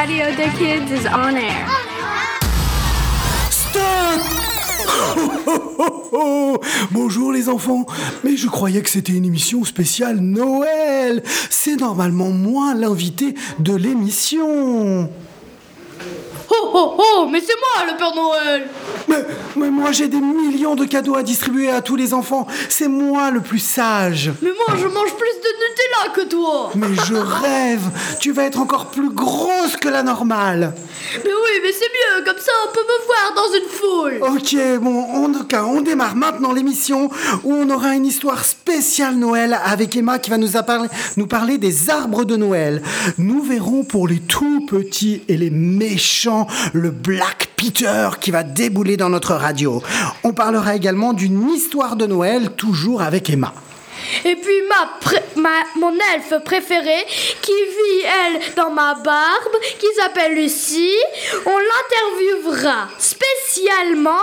[0.00, 1.68] Radio des Kids is on air.
[3.50, 4.22] Stop
[6.90, 7.84] Bonjour les enfants,
[8.24, 11.22] mais je croyais que c'était une émission spéciale Noël.
[11.50, 15.10] C'est normalement moi l'invité de l'émission.
[16.62, 18.68] Oh oh oh, mais c'est moi le Père Noël
[19.08, 19.24] Mais,
[19.56, 22.46] mais moi j'ai des millions de cadeaux à distribuer à tous les enfants.
[22.68, 24.30] C'est moi le plus sage.
[24.42, 27.82] Mais moi je mange plus de Nutella que toi Mais je rêve.
[28.20, 30.74] Tu vas être encore plus grosse que la normale.
[31.14, 34.80] Mais oui, mais c'est mieux, comme ça on peut me voir dans une foule Ok,
[34.80, 37.10] bon, en tout cas, on démarre maintenant l'émission
[37.42, 40.50] où on aura une histoire spéciale Noël avec Emma qui va nous,
[41.16, 42.82] nous parler des arbres de Noël.
[43.18, 48.96] Nous verrons pour les tout petits et les méchants le Black Peter qui va débouler
[48.96, 49.82] dans notre radio.
[50.24, 53.52] On parlera également d'une histoire de Noël toujours avec Emma.
[54.24, 54.62] Et puis
[55.36, 57.06] ma, mon elfe préférée,
[57.42, 60.96] qui vit elle dans ma barbe, qui s'appelle Lucie,
[61.46, 64.22] on l'interviewera spécialement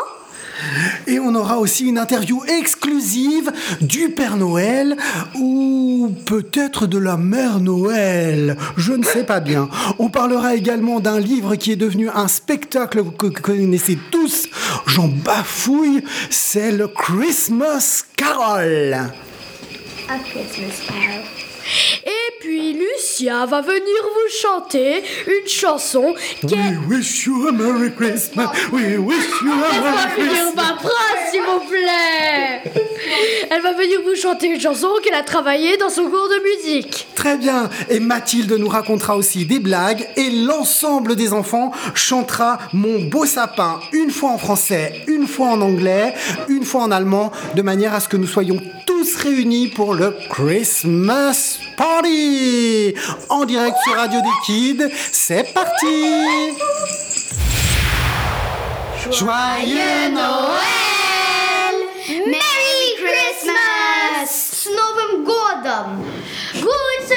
[1.07, 4.97] Et on aura aussi une interview exclusive du Père Noël
[5.35, 8.57] ou peut-être de la Mère Noël.
[8.75, 9.69] Je ne sais pas bien.
[9.99, 14.47] On parlera également d'un livre qui est devenu un spectacle que vous connaissez tous.
[14.85, 16.03] J'en bafouille.
[16.29, 18.97] C'est le Christmas Carol.
[20.09, 21.46] Et
[22.39, 26.13] puis Lucia va venir vous chanter une chanson
[26.45, 26.55] qui.
[26.55, 28.49] We wish you a Merry Christmas.
[28.71, 30.55] We wish you a Merry Christmas.
[30.55, 32.71] ma phrase, s'il vous plaît
[33.49, 37.07] Elle va venir vous chanter une chanson qu'elle a travaillée dans son cours de musique.
[37.15, 37.69] Très bien.
[37.89, 43.79] Et Mathilde nous racontera aussi des blagues et l'ensemble des enfants chantera Mon beau sapin
[43.91, 46.13] une fois en français, une fois en anglais,
[46.49, 50.15] une fois en allemand, de manière à ce que nous soyons tous réunis pour le
[50.29, 52.26] Christmas Party
[53.29, 54.87] en direct sur Radio des Kids.
[55.11, 56.53] C'est parti
[59.11, 60.57] Joyeux Noël
[62.25, 64.23] Merry Christmas!
[64.23, 66.03] S Novem Godam!
[66.53, 67.13] Gute!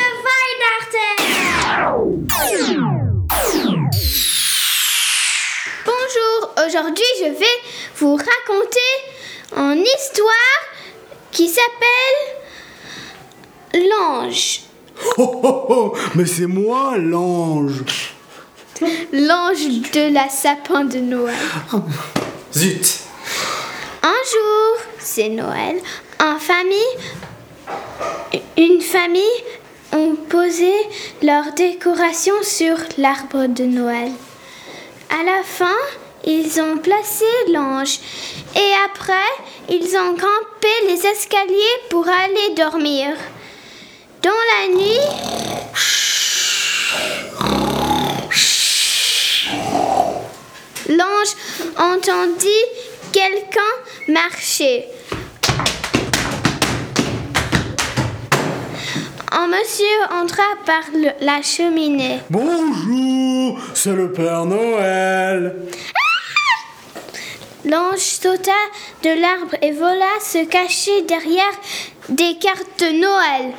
[5.85, 7.59] Bonjour, aujourd'hui je vais
[7.97, 8.91] vous raconter
[9.57, 10.61] une histoire
[11.33, 12.39] qui s'appelle
[13.75, 14.70] L'ange.
[15.19, 17.85] Oh oh oh Mais c'est moi l'ange
[19.13, 21.37] L'ange de la sapin de Noël.
[22.55, 23.01] Zut
[24.03, 25.77] Un jour, c'est Noël,
[26.19, 26.79] en famille,
[28.57, 29.23] une famille
[29.93, 30.73] ont posé
[31.23, 34.11] leurs décorations sur l'arbre de Noël.
[35.11, 35.77] À la fin,
[36.25, 37.99] ils ont placé l'ange
[38.55, 39.15] et après,
[39.69, 43.09] ils ont grimpé les escaliers pour aller dormir.
[44.23, 46.11] Dans la nuit,
[50.89, 51.35] l'ange
[51.79, 52.65] entendit
[53.13, 54.85] quelqu'un marcher.
[59.33, 62.19] Un monsieur entra par le- la cheminée.
[62.31, 65.55] Bonjour, c'est le Père Noël.
[67.65, 68.51] L'ange sauta
[69.05, 71.53] de l'arbre et vola se cacher derrière
[72.11, 73.53] des cartes de Noël.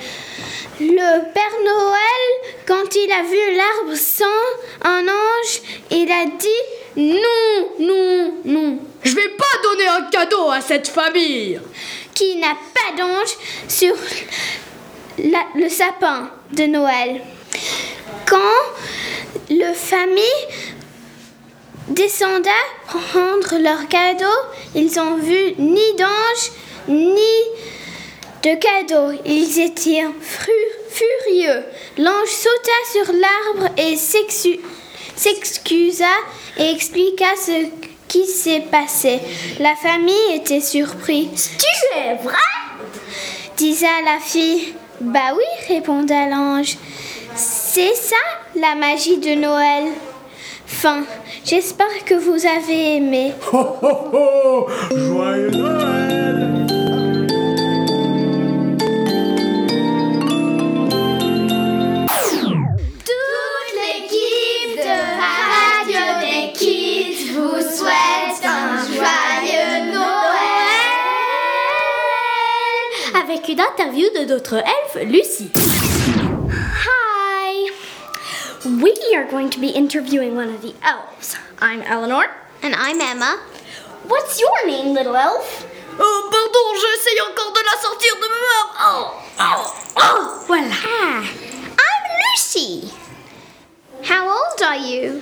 [0.79, 7.69] Le Père Noël, quand il a vu l'arbre sans un ange, il a dit non,
[7.79, 11.59] non, non, Je vais pas donner un cadeau à cette famille
[12.13, 13.35] qui n'a pas d'ange
[13.67, 13.93] sur
[15.17, 17.21] la- le sapin de Noël.
[18.27, 18.37] Quand
[19.49, 20.23] le famille
[21.87, 22.49] descenda
[22.87, 24.25] prendre leur cadeau,
[24.75, 26.51] ils ont vu ni d'ange
[26.87, 27.21] ni
[28.43, 29.17] de cadeau.
[29.25, 30.51] Ils étaient fru-
[30.89, 31.63] furieux.
[31.97, 34.59] L'ange sauta sur l'arbre et s'excu-
[35.15, 36.05] s'excusa
[36.57, 37.65] et expliqua ce
[38.07, 39.19] qui s'est passé.
[39.59, 41.51] La famille était surprise.
[41.57, 42.35] Tu es vrai?
[43.57, 44.73] Disa la fille.
[44.99, 46.77] Bah oui, répondit l'ange.
[47.35, 48.15] C'est ça
[48.55, 49.85] la magie de Noël.
[50.65, 51.03] Fin.
[51.45, 53.33] J'espère que vous avez aimé.
[53.53, 56.40] Oh oh oh Joyeux Noël
[73.61, 75.51] Avec une interview de notre elfe Lucie.
[76.85, 77.69] Hi!
[78.65, 81.35] We are going to be interviewing one of the elves.
[81.59, 82.25] I'm Eleanor.
[82.63, 83.39] And I'm Emma.
[84.07, 85.67] What's your name, little elf?
[85.99, 88.37] Oh, pardon, j'essaye encore de la sortir de ma
[88.79, 90.75] Oh, oh, oh, voilà.
[90.83, 92.91] Ah, I'm Lucy.
[94.03, 95.21] How old are you?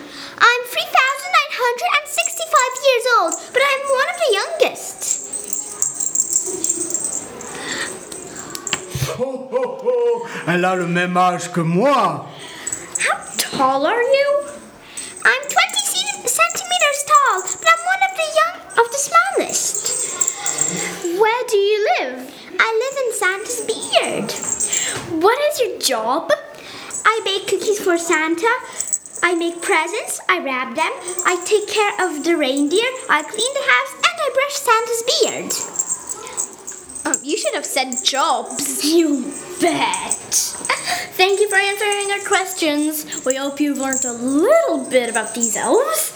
[10.51, 12.25] Elle a le même âge que moi.
[13.05, 14.29] How tall are you?
[15.23, 19.77] I'm 20 centimeters tall, but I'm one of the young of the smallest.
[21.19, 22.33] Where do you live?
[22.59, 24.31] I live in Santa's beard.
[25.21, 26.31] What is your job?
[27.05, 28.49] I bake cookies for Santa.
[29.21, 30.19] I make presents.
[30.29, 30.91] I wrap them.
[31.27, 32.89] I take care of the reindeer.
[33.07, 35.68] I clean the house, and I brush Santa's beard.
[37.29, 38.83] You should have said jobs.
[38.89, 39.31] You
[39.61, 40.23] bet.
[41.13, 43.23] Thank you for answering our questions.
[43.23, 46.09] We hope you've learned a little bit about these elves,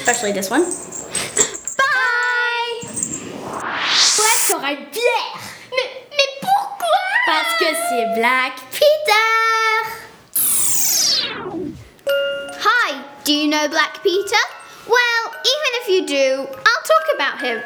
[0.00, 0.64] especially this one.
[1.80, 2.76] Bye.
[4.18, 5.40] Black aura bière.
[5.70, 9.28] Mais, mais pourquoi Parce que c'est Black Peter.
[12.60, 14.44] Hi, do you know Black Peter?
[14.86, 17.62] Well, even if you do, I'll talk about him.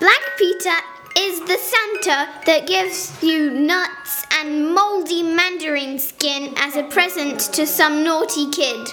[0.00, 6.84] Black Peter is the Santa that gives you nuts and moldy mandarin skin as a
[6.84, 8.88] present to some naughty kid.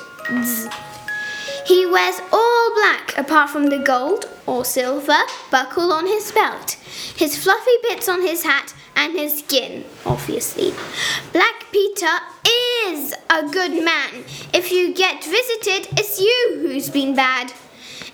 [1.68, 5.20] He wears all black apart from the gold or silver
[5.52, 6.72] buckle on his belt,
[7.16, 10.74] his fluffy bits on his hat, and his skin, obviously.
[11.32, 12.18] Black Peter
[12.88, 14.24] is a good man.
[14.52, 17.54] If you get visited, it's you who's been bad.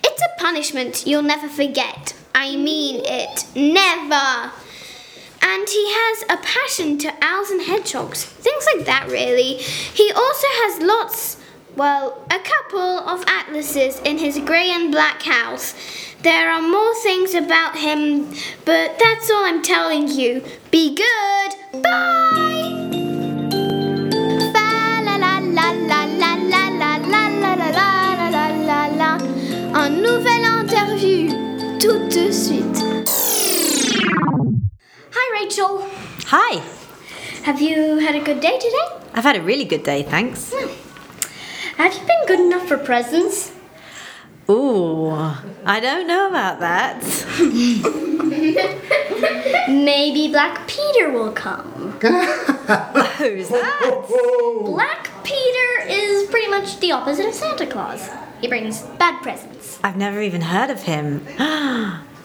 [0.03, 2.13] It's a punishment you'll never forget.
[2.43, 3.45] I mean it.
[3.55, 4.51] Never.
[5.43, 8.23] And he has a passion to owls and hedgehogs.
[8.23, 9.57] Things like that, really.
[9.57, 11.37] He also has lots,
[11.75, 15.75] well, a couple of atlases in his grey and black house.
[16.23, 18.31] There are more things about him,
[18.65, 20.43] but that's all I'm telling you.
[20.71, 21.83] Be good.
[21.83, 22.90] Bye.
[35.23, 35.87] Hi, Rachel.
[36.29, 36.63] Hi,
[37.43, 39.05] Have you had a good day today?
[39.13, 40.51] I've had a really good day, thanks.
[40.51, 40.67] Hmm.
[41.77, 43.51] Have you been good enough for presents?
[44.49, 45.11] Ooh,
[45.63, 47.03] I don't know about that.
[49.69, 51.91] Maybe Black Peter will come.
[52.01, 54.61] Who's that?
[54.65, 58.09] Black Peter is pretty much the opposite of Santa Claus.
[58.41, 59.77] He brings bad presents.
[59.83, 61.23] I've never even heard of him.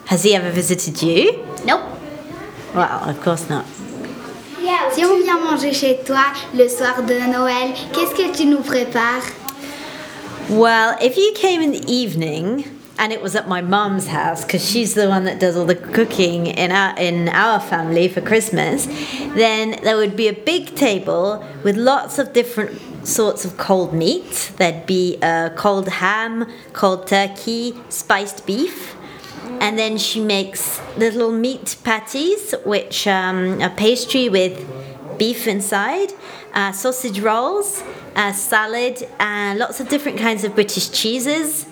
[0.07, 1.47] Has he ever visited you?
[1.67, 1.83] Nope.
[2.77, 3.65] Well, of course not.
[4.93, 9.23] Si on vient manger chez toi le soir de Noël, qu'est-ce que tu nous prépares
[10.51, 12.65] Well, if you came in the evening
[12.99, 15.75] and it was at my mum's house because she's the one that does all the
[15.75, 18.87] cooking in our in our family for Christmas,
[19.35, 24.53] then there would be a big table with lots of different sorts of cold meat.
[24.59, 28.97] There'd be uh, cold ham, cold turkey, spiced beef.
[29.61, 34.65] And then she makes little meat patties, which um, are pastry with
[35.19, 36.13] beef inside,
[36.55, 37.83] uh, sausage rolls,
[38.15, 41.67] uh, salad, and lots of different kinds of British cheeses,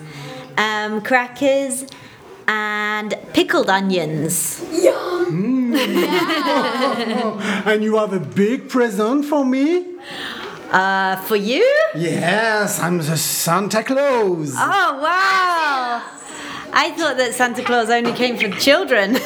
[0.57, 1.85] um, crackers,
[2.47, 4.63] and pickled onions.
[4.71, 5.73] Yum!
[7.65, 9.95] And you have a big present for me?
[10.71, 11.63] Uh, for you?
[11.95, 14.53] Yes, I'm the Santa Claus.
[14.55, 16.03] Oh, wow!
[16.77, 19.13] I thought that Santa Claus only came for children.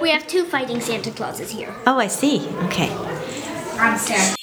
[0.00, 1.74] We have two fighting Santa Clauses here.
[1.86, 2.46] oh, I see.
[2.64, 2.90] Okay.
[3.78, 4.34] I'm Sarah.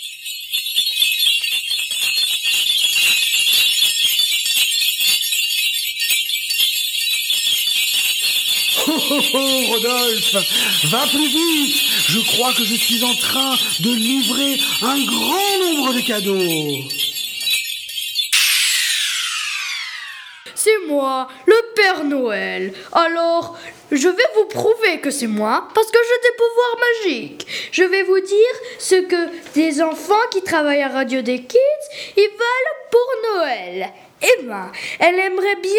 [8.88, 10.38] Oh, oh, Rodolphe,
[10.90, 11.76] va plus vite.
[12.10, 16.88] Je crois que je suis en train de livrer un grand nombre de cadeaux.
[20.64, 22.74] C'est le Père Noël.
[22.92, 23.58] Alors,
[23.92, 27.48] je vais vous prouver que c'est moi parce que j'ai des pouvoirs magiques.
[27.72, 31.58] Je vais vous dire ce que des enfants qui travaillent à Radio des Kids,
[32.18, 33.92] ils veulent pour Noël.
[34.22, 35.72] Emma, elle aimerait bien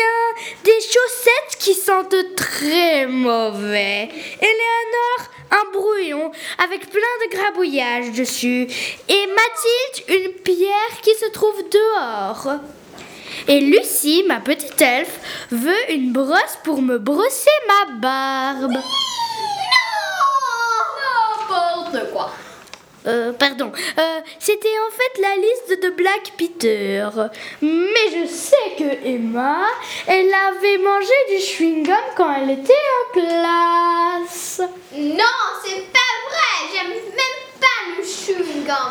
[0.64, 4.08] des chaussettes qui sentent très mauvais.
[4.40, 6.32] Eleanor, un brouillon
[6.64, 8.66] avec plein de grabouillages dessus.
[9.08, 12.58] Et Mathilde, une pierre qui se trouve dehors.
[13.48, 15.18] Et Lucie, ma petite elfe,
[15.50, 18.76] veut une brosse pour me brosser ma barbe.
[21.50, 22.30] N'importe quoi.
[23.06, 23.72] Euh, pardon.
[23.98, 27.08] Euh, C'était en fait la liste de Black Peter.
[27.60, 29.66] Mais je sais que Emma,
[30.06, 34.60] elle avait mangé du chewing-gum quand elle était en classe.
[34.94, 35.24] Non,
[35.64, 36.70] c'est pas vrai.
[36.72, 37.41] J'aime même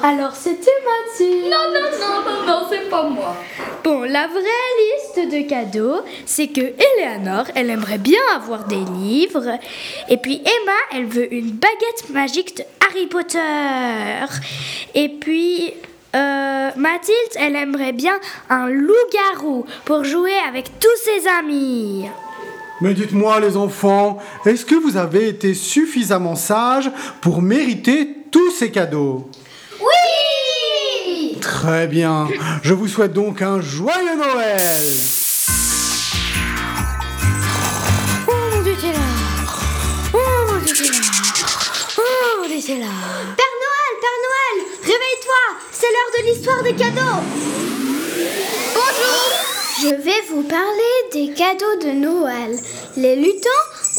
[0.04, 1.46] Alors c'était Mathilde.
[1.46, 3.36] Non, non, non, non, non, c'est pas moi.
[3.84, 9.58] Bon, la vraie liste de cadeaux, c'est que Eleanor, elle aimerait bien avoir des livres.
[10.10, 14.26] Et puis Emma, elle veut une baguette magique de Harry Potter.
[14.96, 15.74] Et puis
[16.16, 22.06] euh, Mathilde, elle aimerait bien un loup-garou pour jouer avec tous ses amis.
[22.82, 26.92] Mais dites-moi les enfants, est-ce que vous avez été suffisamment sages
[27.22, 29.30] pour mériter tous ces cadeaux
[29.80, 32.28] Oui Très bien.
[32.64, 34.60] Je vous souhaite donc un joyeux Noël.
[38.28, 39.00] Oh mon dieu, t'es là
[40.14, 40.18] Oh
[40.52, 41.00] mon dieu, t'es là
[41.98, 42.02] Oh
[42.42, 42.88] mon dieu, t'es là
[43.38, 47.22] Père Noël, Père Noël, réveille-toi, c'est l'heure de l'histoire des cadeaux.
[48.74, 49.52] Bonjour.
[49.84, 52.56] Je vais vous parler des cadeaux de Noël.
[52.98, 53.50] Les lutins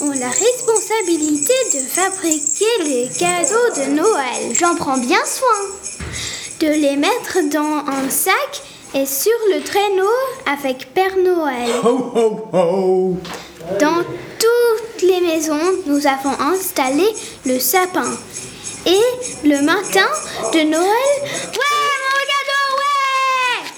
[0.03, 4.55] ont la responsabilité de fabriquer les cadeaux de Noël.
[4.59, 5.49] J'en prends bien soin.
[6.61, 8.63] De les mettre dans un sac
[8.95, 10.09] et sur le traîneau
[10.47, 11.71] avec Père Noël.
[11.83, 13.17] Ho ho ho
[13.81, 14.03] Dans
[14.39, 17.07] toutes les maisons, nous avons installé
[17.47, 18.11] le sapin.
[18.87, 19.01] Et
[19.49, 20.09] le matin
[20.53, 23.71] de Noël, ouais, mon cadeau, ouais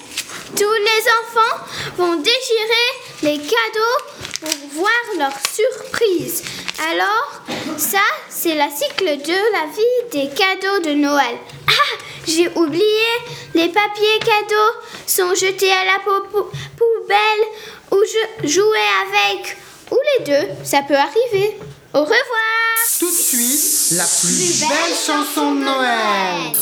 [0.56, 1.64] Tous les enfants
[1.98, 2.88] vont déchirer
[3.22, 4.04] les cadeaux
[4.40, 6.42] pour voir leur surprise.
[6.90, 7.42] Alors,
[7.78, 11.36] ça, c'est la cycle de la vie des cadeaux de Noël.
[11.68, 13.06] Ah, j'ai oublié,
[13.54, 14.72] les papiers cadeaux
[15.06, 17.44] sont jetés à la pou- pou- poubelle
[17.92, 17.98] ou
[18.42, 19.56] je jouais avec.
[19.92, 21.56] Ou les deux, ça peut arriver.
[21.92, 22.18] Au revoir
[22.98, 26.52] Tout de suite, la plus belle chanson de Noël.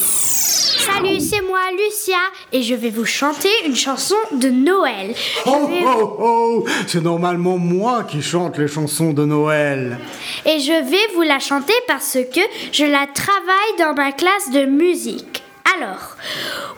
[0.87, 2.17] Salut, c'est moi, Lucia,
[2.53, 5.15] et je vais vous chanter une chanson de Noël.
[5.47, 9.99] Je vais- ho ho C'est normalement moi qui chante les chansons de Noël.
[10.45, 12.41] Et je vais vous la chanter parce que
[12.73, 15.41] je la travaille dans ma classe de musique.
[15.75, 16.17] Alors,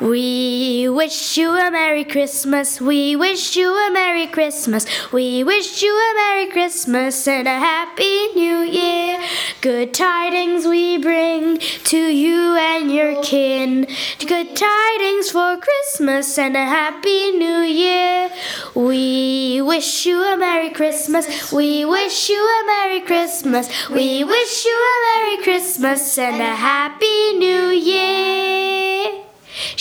[0.00, 5.92] we wish you a Merry Christmas, we wish you a Merry Christmas, we wish you
[5.92, 9.20] a Merry Christmas and a Happy New Year.
[9.60, 13.88] Good tidings we bring to you and your kin.
[14.20, 18.30] Good tidings for Christmas and a Happy New Year.
[18.76, 24.72] We wish you a Merry Christmas, we wish you a Merry Christmas, we wish you
[24.72, 28.73] a Merry Christmas and a Happy New Year.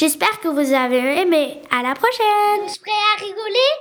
[0.04, 1.62] J'espère que vous avez aimé.
[1.72, 2.68] À la prochaine!
[2.82, 3.72] Prêt à rigoler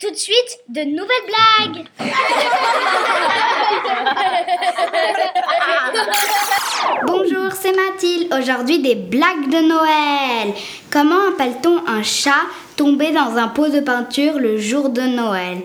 [0.00, 1.86] Tout de suite, de nouvelles blagues
[7.06, 8.34] Bonjour, c'est Mathilde.
[8.36, 10.52] Aujourd'hui, des blagues de Noël.
[10.90, 12.42] Comment appelle-t-on un chat
[12.74, 15.62] tombé dans un pot de peinture le jour de Noël?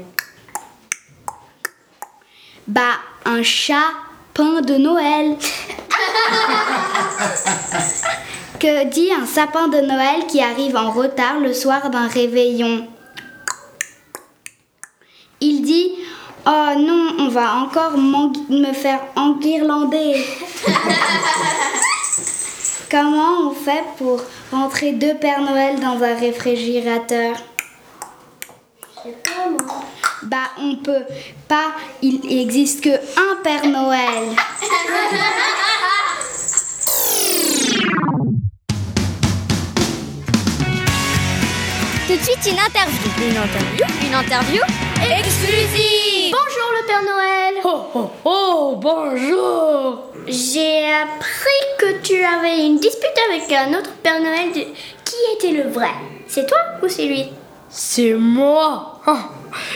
[2.68, 3.94] Bah, un chat
[4.36, 5.38] peint de Noël.
[8.64, 12.88] Que dit un sapin de Noël qui arrive en retard le soir d'un réveillon?
[15.42, 15.92] Il dit
[16.46, 20.26] Oh non, on va encore me faire enguirlander.
[22.90, 24.22] Comment on fait pour
[24.54, 27.36] rentrer deux Pères Noël dans un réfrigérateur?
[30.22, 31.04] Bah, on peut
[31.50, 34.30] pas, il existe que un Père Noël.
[42.24, 43.00] suite, une interview.
[43.22, 44.62] Une interview Une interview
[45.20, 50.04] exclusive Bonjour le Père Noël Oh oh oh, bonjour!
[50.28, 54.52] J'ai appris que tu avais une dispute avec un autre Père Noël.
[54.52, 54.62] de-
[55.04, 55.92] Qui était le vrai
[56.28, 57.26] C'est toi ou c'est lui?
[57.70, 59.00] C'est moi!
[59.06, 59.30] Ah,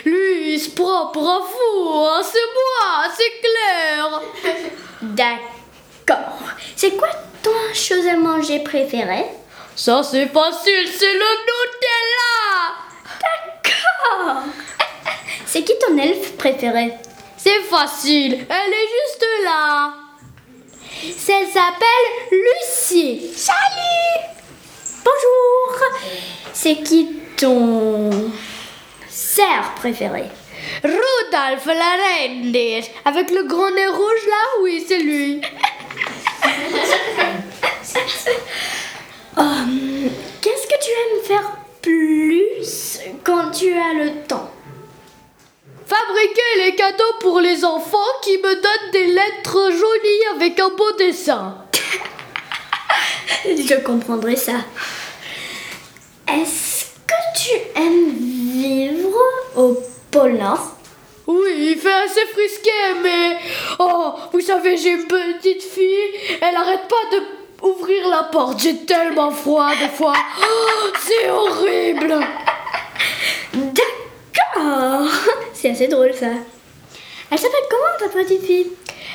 [0.06, 4.22] lui, il se prend pour un fou, hein, c'est moi, c'est clair!
[5.01, 6.38] D'accord.
[6.75, 7.10] C'est quoi
[7.44, 9.25] ton chose à manger préférée?
[9.75, 11.87] Ça, c'est facile, c'est le Nutella!
[14.08, 14.44] D'accord.
[15.46, 16.94] C'est qui ton elfe préféré?
[17.38, 19.94] C'est facile, elle est juste là.
[21.04, 23.32] Elle s'appelle Lucie.
[23.36, 24.26] Salut
[25.06, 25.88] Bonjour
[26.54, 28.32] C'est qui ton
[29.08, 30.24] cerf préféré
[30.84, 32.84] Rudolf la reindeer.
[33.06, 35.42] Avec le grand nez rouge là, oui, c'est lui.
[39.38, 40.10] Hum,
[40.42, 44.51] Qu'est-ce que tu aimes faire plus quand tu as le temps
[45.86, 50.91] Fabriquer les cadeaux pour les enfants qui me donnent des lettres jolies avec un beau
[50.98, 51.56] dessin.
[53.46, 54.65] Je comprendrai ça.
[56.27, 59.17] Est-ce que tu aimes vivre
[59.56, 59.77] au
[60.12, 60.74] pôle Nord?
[61.25, 62.70] Oui, il fait assez frisqué,
[63.01, 63.38] mais...
[63.79, 68.60] Oh, vous savez, j'ai une petite fille, elle arrête pas de ouvrir la porte.
[68.60, 70.14] J'ai tellement froid des fois.
[70.42, 72.16] Oh, c'est horrible.
[73.54, 75.10] D'accord.
[75.54, 76.28] C'est assez drôle ça.
[77.30, 78.68] Elle s'appelle comment ta petite fille?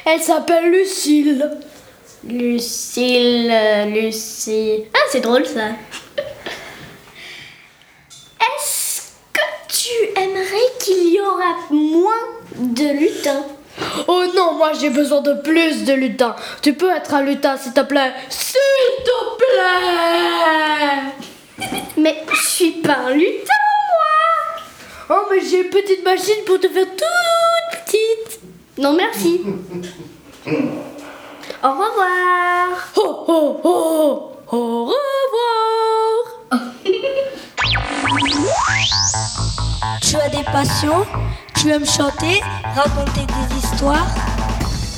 [0.04, 1.50] Elle s'appelle Lucille.
[2.24, 4.84] Lucille, euh, Lucie.
[4.94, 5.70] Ah, c'est drôle ça.
[8.40, 12.12] Est-ce que tu aimerais qu'il y aura moins
[12.54, 13.44] de lutins?
[14.08, 16.34] Oh non, moi j'ai besoin de plus de lutin.
[16.62, 18.12] Tu peux être un lutin, s'il te plaît.
[18.28, 18.58] S'il
[19.04, 21.02] te plaît.
[21.96, 23.54] Mais je suis pas un lutin,
[25.08, 28.40] moi Oh, mais j'ai une petite machine pour te faire toute petite.
[28.78, 29.40] Non, merci.
[31.64, 32.92] Au revoir.
[32.96, 34.32] Oh, oh, oh.
[34.50, 36.40] Au revoir.
[40.02, 41.06] Tu as des passions?
[41.62, 42.40] Tu aimes chanter
[42.74, 44.08] Raconter des histoires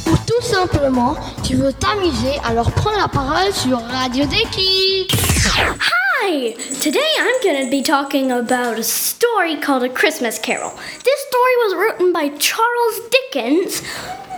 [0.07, 1.15] Ou tout simplement,
[1.47, 5.07] tu veux t'amuser, alors prends la parole sur Radio Déki.
[5.45, 6.55] Hi!
[6.81, 10.71] Today I'm going to be talking about a story called A Christmas Carol.
[10.71, 13.83] This story was written by Charles Dickens,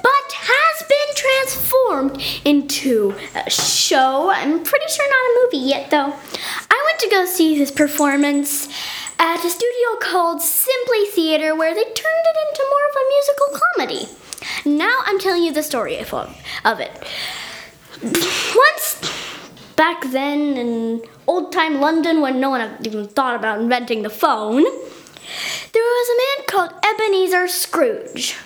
[0.03, 4.33] but has been transformed into a show.
[4.35, 6.13] I'm pretty sure not a movie yet, though.
[6.71, 8.69] I went to go see this performance
[9.19, 13.61] at a studio called Simply Theater, where they turned it into more of a musical
[13.75, 14.79] comedy.
[14.79, 16.93] Now I'm telling you the story of, of it.
[18.03, 24.03] Once back then in old time London when no one had even thought about inventing
[24.03, 28.37] the phone, there was a man called Ebenezer Scrooge.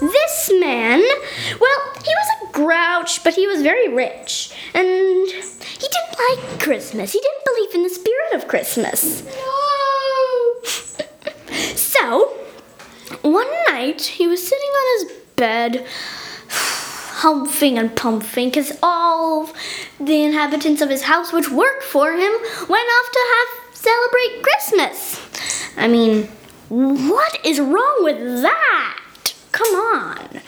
[0.00, 1.00] This man,
[1.58, 4.52] well, he was a grouch, but he was very rich.
[4.74, 5.26] And
[5.78, 7.12] he didn't like Christmas.
[7.12, 9.24] He didn't believe in the spirit of Christmas.
[9.24, 10.62] No.
[11.76, 12.28] so,
[13.22, 15.86] one night, he was sitting on his bed,
[16.48, 19.52] humping and pumping, because all
[20.00, 22.32] the inhabitants of his house, which worked for him,
[22.68, 25.20] went off to have celebrate Christmas.
[25.76, 26.28] I mean,
[26.68, 28.98] what is wrong with that?
[29.52, 30.40] Come on.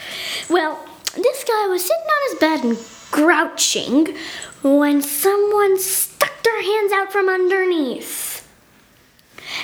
[0.51, 2.79] Well, this guy was sitting on his bed and
[3.11, 4.17] grouching
[4.63, 8.49] when someone stuck their hands out from underneath.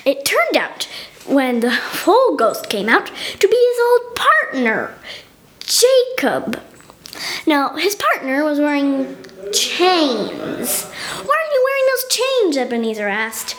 [0.05, 0.85] It turned out,
[1.27, 4.95] when the whole ghost came out, to be his old partner,
[5.61, 6.61] Jacob.
[7.47, 9.17] Now, his partner was wearing
[9.53, 10.85] chains.
[10.85, 12.57] Why are you wearing those chains?
[12.57, 13.57] Ebenezer asked.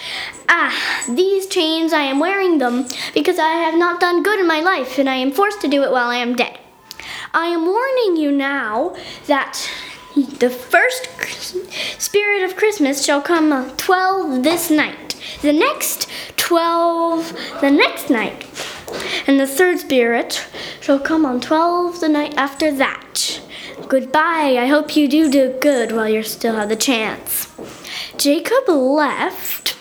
[0.49, 4.59] Ah, these chains, I am wearing them because I have not done good in my
[4.59, 6.59] life and I am forced to do it while I am dead.
[7.33, 8.95] I am warning you now
[9.27, 9.69] that
[10.15, 11.09] the first
[12.01, 18.45] spirit of Christmas shall come 12 this night, the next 12 the next night,
[19.27, 20.47] and the third spirit
[20.79, 23.41] shall come on 12 the night after that.
[23.89, 24.57] Goodbye.
[24.57, 27.51] I hope you do do good while you still have the chance.
[28.17, 29.77] Jacob left,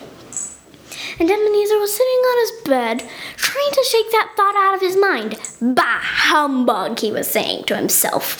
[1.20, 4.96] and Ebenezer was sitting on his bed, trying to shake that thought out of his
[4.96, 5.38] mind.
[5.60, 8.36] Bah, humbug, he was saying to himself.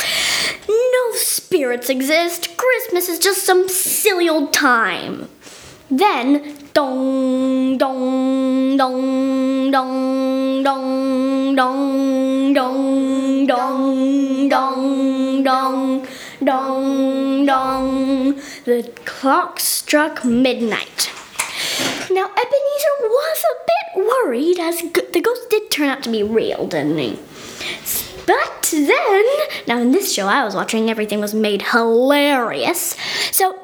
[0.69, 2.57] No spirits exist.
[2.57, 5.29] Christmas is just some silly old time.
[5.91, 16.07] Then, dong, dong, dong, dong, dong, dong, dong, dong, dong, dong,
[16.43, 18.35] dong, dong.
[18.65, 21.11] The clock struck midnight.
[22.11, 26.67] Now, Ebenezer was a bit worried as the ghost did turn out to be real,
[26.67, 27.19] didn't he?
[28.27, 29.25] But then,
[29.67, 32.97] now in this show I was watching, everything was made hilarious.
[33.31, 33.59] So,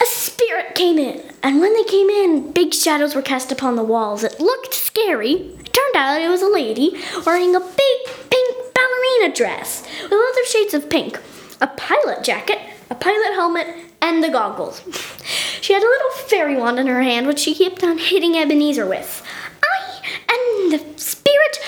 [0.00, 3.84] a spirit came in, and when they came in, big shadows were cast upon the
[3.84, 4.24] walls.
[4.24, 5.32] It looked scary.
[5.32, 10.44] It turned out it was a lady wearing a big pink ballerina dress with other
[10.46, 11.18] shades of pink,
[11.60, 12.58] a pilot jacket,
[12.90, 13.66] a pilot helmet,
[14.02, 14.82] and the goggles.
[15.66, 18.86] She had a little fairy wand in her hand, which she kept on hitting Ebenezer
[18.86, 19.20] with.
[19.64, 21.58] I am the spirit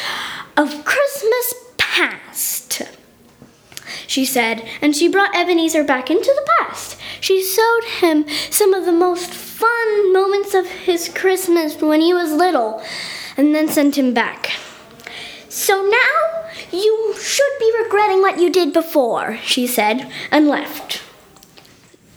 [0.57, 1.55] of Christmas
[4.19, 6.97] she said, and she brought Ebenezer back into the past.
[7.21, 12.33] She showed him some of the most fun moments of his Christmas when he was
[12.33, 12.83] little,
[13.37, 14.51] and then sent him back.
[15.49, 21.01] So now you should be regretting what you did before, she said, and left.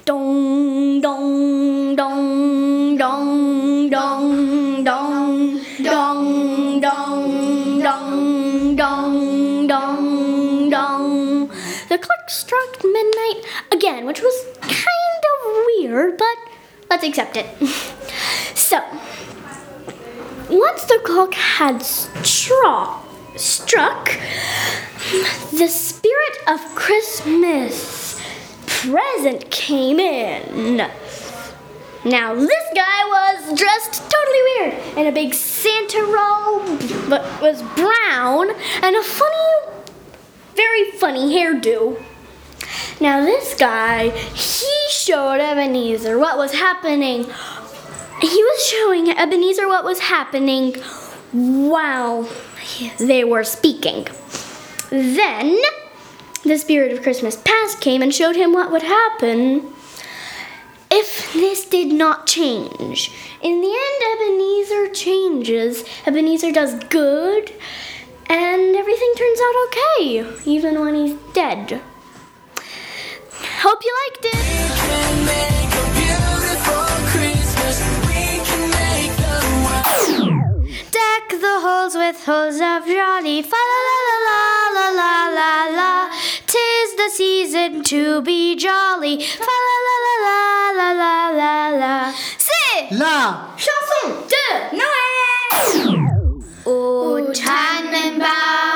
[0.06, 9.21] Dong, dong, dong, dong, dong, dong, dong, dong, dong, dong.
[11.92, 16.38] The clock struck midnight again, which was kind of weird, but
[16.90, 17.48] let's accept it.
[18.56, 18.80] So,
[20.50, 24.06] once the clock had struck, struck,
[25.52, 28.22] the spirit of Christmas
[28.66, 30.78] present came in.
[32.06, 38.50] Now, this guy was dressed totally weird in a big Santa robe, but was brown
[38.82, 39.61] and a funny,
[40.56, 42.02] very funny hairdo.
[43.00, 47.24] Now, this guy, he showed Ebenezer what was happening.
[48.22, 50.74] He was showing Ebenezer what was happening
[51.32, 52.30] while
[53.00, 54.08] they were speaking.
[54.90, 55.60] Then,
[56.44, 59.74] the spirit of Christmas past came and showed him what would happen
[60.92, 63.12] if this did not change.
[63.42, 65.84] In the end, Ebenezer changes.
[66.06, 67.54] Ebenezer does good,
[68.32, 71.82] and everything turns out okay, even when he's dead.
[73.64, 74.36] Hope you liked it!
[80.92, 84.42] Deck the halls with holes of jolly, fa la la la
[84.78, 85.92] la la la la.
[86.48, 90.40] Tis the season to be jolly, fa la la la
[90.80, 92.14] la la la la.
[92.38, 96.11] C'est la chanson de Noël!
[97.34, 98.71] Tannenbaum.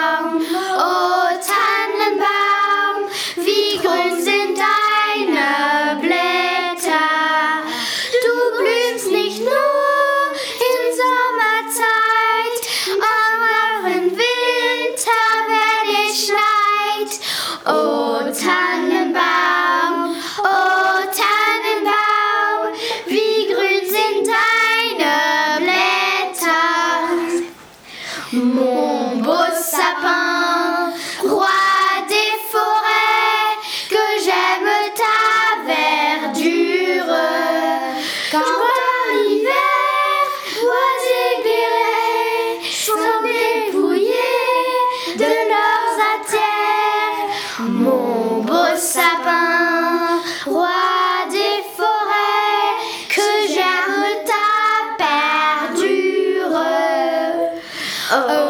[58.11, 58.25] Oh.
[58.29, 58.44] oh.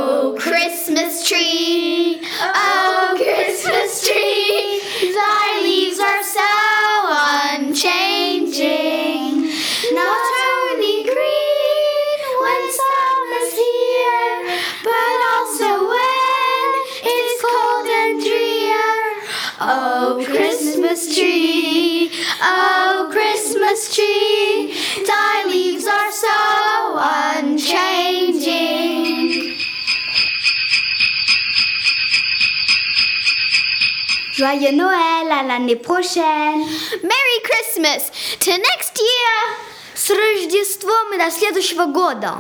[34.45, 36.61] Joyeux Noël à l'année prochaine.
[37.03, 38.11] Merry Christmas
[38.41, 39.57] to next year.
[39.95, 42.37] С Рождеством и до следующего года.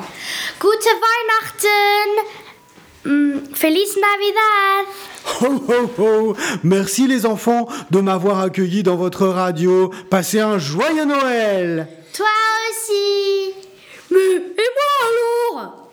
[0.61, 2.40] Gute Weihnachten.
[3.05, 4.87] Mm, Feliz Navidad.
[5.40, 9.90] Ho ho ho Merci les enfants de m'avoir accueilli dans votre radio.
[10.11, 12.27] Passez un joyeux Noël Toi
[12.70, 13.55] aussi.
[14.11, 15.90] Mais et moi alors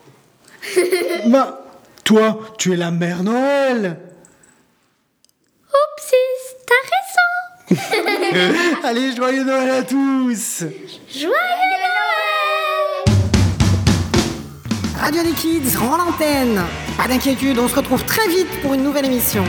[1.26, 1.64] Bah,
[2.04, 3.98] toi, tu es la mère Noël
[6.65, 7.81] T'as raison.
[8.83, 10.63] Allez, joyeux Noël à tous
[11.09, 13.17] Joyeux Noël.
[14.99, 16.61] Radio des Kids rend l'antenne
[16.97, 19.43] Pas d'inquiétude, on se retrouve très vite pour une nouvelle émission.